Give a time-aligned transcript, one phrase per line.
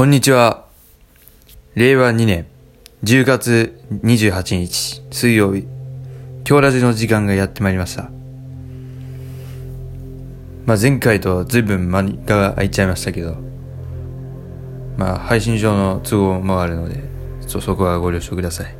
[0.00, 0.64] こんにちは。
[1.74, 2.46] 令和2年
[3.04, 5.66] 10月28日水曜日、
[6.48, 8.04] 今日ラジの時間がやってまいりました。
[10.64, 13.36] まあ前回と随分間が空いちゃいましたけど、
[14.96, 16.94] まあ配信上の都合もあるので、
[17.42, 18.74] ちょっとそこはご了承ください。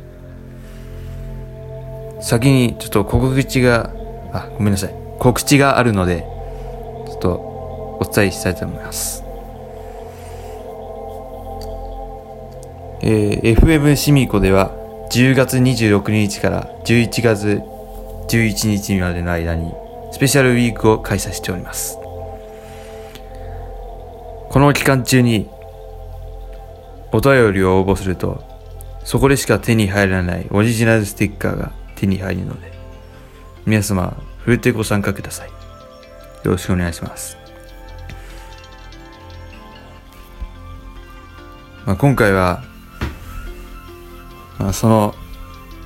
[2.19, 3.93] 先にちょっと告知が、
[4.33, 4.95] あ、ごめんなさい。
[5.19, 6.25] 告知があるので、
[7.05, 7.33] ちょっと
[8.01, 9.23] お伝えしたいと思います。
[13.03, 14.71] えー FM シミコでは
[15.11, 17.61] 10月26日から11月
[18.29, 19.73] 11日までの間に
[20.11, 21.97] スペシャルウィークを開催しております。
[24.49, 25.49] この期間中に
[27.11, 28.43] お便りを応募すると
[29.03, 32.71] そこでしか手に入らないオリジナルステッカーが手に入るので
[33.65, 35.49] 皆様ふるってご参加ください。
[36.43, 37.37] よろしくお願いします。
[41.85, 42.63] まあ、今回は、
[44.73, 45.15] その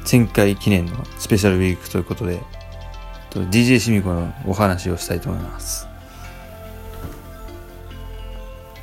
[0.09, 2.41] 前回記念のスペシャルウィークということで、
[3.31, 5.87] DJ シミコのお話をしたいと思います。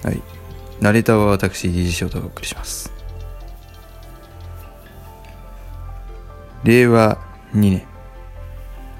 [0.02, 0.20] はい。
[0.80, 2.92] ナレーターは私、DJ 翔太がお送りします。
[6.64, 7.18] 令和
[7.54, 7.86] 2年。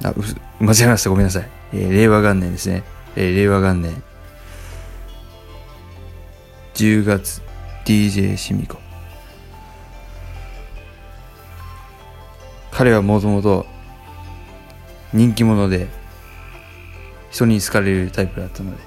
[0.05, 0.15] あ、う
[0.65, 1.11] 間違えました。
[1.11, 1.49] ごめんなさい。
[1.73, 2.83] えー令和元年ですね。
[3.17, 4.03] えー令和元年。
[6.75, 7.43] 10月、
[7.85, 8.82] DJ シミコ。
[12.83, 13.65] 彼はもともと
[15.13, 15.87] 人気者で
[17.31, 18.83] 人に好かれるタイプだったので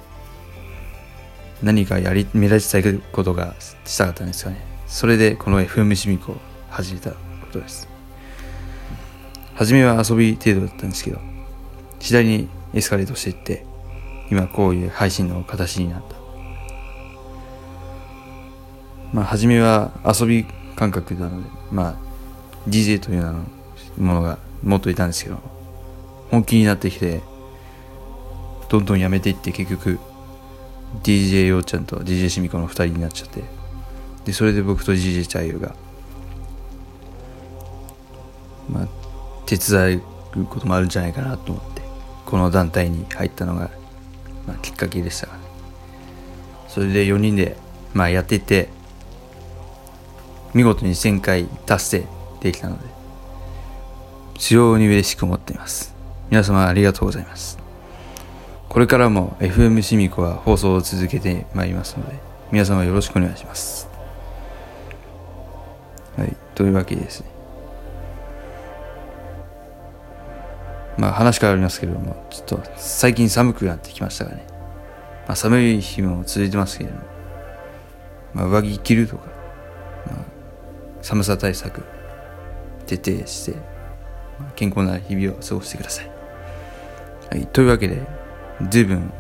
[1.64, 4.58] 何かやり目立ちたいことがしたかったんですよね。
[4.86, 6.38] それでこの FM シミコを
[6.70, 7.18] 始めたこ
[7.54, 7.88] とです。
[9.54, 11.22] 初めは遊び程度だったんですけど
[12.02, 13.66] 次第にエスカレートしていって
[14.30, 16.18] 今こういう配信の形になった。
[19.14, 20.44] まあ初めは遊び
[20.76, 21.96] 感覚なのでまあ
[22.68, 23.55] DJ という名の
[23.98, 25.38] ものがもっといたんですけど
[26.32, 27.22] 本気になってきて
[28.70, 30.00] どんどんやめていって結局
[31.04, 33.44] DJ ようちゃんと DJ しみこの2人になっちゃって
[34.26, 35.76] でそれで僕と DJ チャイユが
[38.70, 38.88] まあ
[39.46, 40.02] 手伝
[40.36, 41.82] うこともあるんじゃないかなと思って
[42.26, 43.70] この団体に入ったのが、
[44.48, 45.46] まあ、きっかけでしたから。
[46.76, 47.56] それで4人で、
[47.94, 48.68] まあ、やっていって
[50.54, 52.08] 見事に1000回達成
[52.42, 52.84] できたので
[54.38, 55.96] 非常に嬉しく思っています。
[56.30, 57.58] 皆様ありがとうございます。
[58.70, 62.16] これからも FM シミコは放送を続けてまいりますので
[62.52, 63.88] 皆様よろしくお願いします。
[66.18, 67.28] はいというわけですね。
[70.98, 74.46] まあ話変わりますけれどもちょっと最近寒くなってきましたがね、
[75.28, 77.04] まあ、寒い日も続いてますけれども、
[78.34, 79.28] まあ、上着着るとか、
[80.08, 80.16] まあ、
[81.02, 81.84] 寒さ対策
[82.86, 83.75] 徹底して
[84.56, 86.10] 健康な日々を過ごしてください。
[87.32, 88.02] はい、というわけで、
[88.70, 89.12] 随分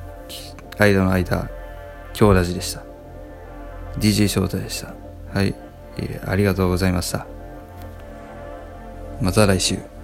[0.77, 1.49] 間の間、
[2.19, 2.83] 今日ラジでした。
[3.97, 4.93] DJ 翔太でした。
[5.33, 5.55] はい、
[5.97, 7.25] えーありがとうございました。
[9.21, 9.94] また来週。